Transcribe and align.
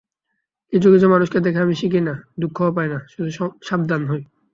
কিছু 0.73 0.87
কিছু 0.93 1.07
মানুষকে 1.09 1.37
দেখে 1.39 1.59
আমি 1.61 1.75
শিখি 1.75 2.01
না, 2.01 2.13
দুঃখও 2.41 2.71
পাই 2.75 2.87
না, 2.87 2.99
শুধু 3.11 3.29
সাবধান 3.61 4.01
হই। 4.09 4.21